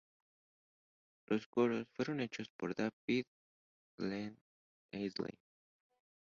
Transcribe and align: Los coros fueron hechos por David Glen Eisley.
Los 1.27 1.45
coros 1.45 1.85
fueron 1.95 2.21
hechos 2.21 2.49
por 2.57 2.73
David 2.73 3.25
Glen 3.99 4.35
Eisley. 4.91 5.37